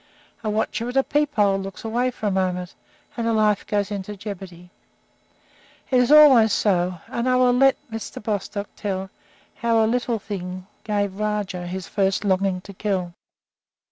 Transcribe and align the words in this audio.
A 0.43 0.49
watcher 0.49 0.89
at 0.89 0.97
a 0.97 1.03
peep 1.03 1.35
hole 1.35 1.59
looks 1.59 1.83
away 1.85 2.09
for 2.09 2.25
a 2.25 2.31
moment, 2.31 2.73
and 3.15 3.27
a 3.27 3.33
life 3.33 3.67
goes 3.67 3.91
into 3.91 4.17
jeopardy. 4.17 4.71
It 5.91 5.99
is 5.99 6.11
always 6.11 6.51
so; 6.51 6.99
and 7.07 7.29
I 7.29 7.35
will 7.35 7.51
let 7.53 7.77
Mr. 7.91 8.19
Bostock 8.19 8.67
tell 8.75 9.11
how 9.57 9.85
a 9.85 9.85
little 9.85 10.17
thing 10.17 10.65
gave 10.83 11.19
Rajah 11.19 11.67
his 11.67 11.87
first 11.87 12.25
longing 12.25 12.61
to 12.61 12.73
kill. 12.73 13.13